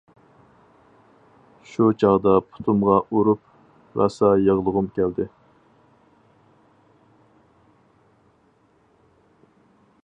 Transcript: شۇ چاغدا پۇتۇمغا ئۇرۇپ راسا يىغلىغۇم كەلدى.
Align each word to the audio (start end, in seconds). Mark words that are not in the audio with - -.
شۇ 1.71 1.89
چاغدا 2.03 2.31
پۇتۇمغا 2.53 2.95
ئۇرۇپ 3.17 3.99
راسا 4.01 4.31
يىغلىغۇم 4.47 4.89
كەلدى. 4.97 5.29